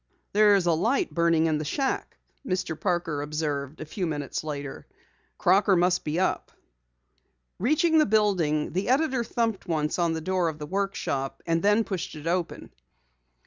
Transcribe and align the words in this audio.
"There's 0.33 0.65
a 0.65 0.71
light 0.73 1.13
burning 1.13 1.45
in 1.45 1.59
the 1.59 1.63
shack," 1.63 2.17
Mr. 2.43 2.73
Parker 2.75 3.21
observed 3.21 3.79
a 3.79 3.85
few 3.85 4.07
minutes 4.07 4.43
later. 4.43 4.87
"Crocker 5.37 5.75
must 5.75 6.03
be 6.03 6.19
up." 6.19 6.51
Reaching 7.59 7.99
the 7.99 8.07
building, 8.07 8.71
the 8.73 8.89
editor 8.89 9.23
thumped 9.23 9.67
once 9.67 9.99
on 9.99 10.13
the 10.13 10.19
door 10.21 10.47
of 10.47 10.57
the 10.57 10.65
workshop 10.65 11.43
and 11.45 11.61
then 11.61 11.83
pushed 11.83 12.15
it 12.15 12.25
open. 12.25 12.71